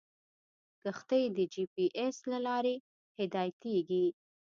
[0.81, 2.75] کښتۍ د جي پي ایس له لارې
[3.19, 4.05] هدایتېږي.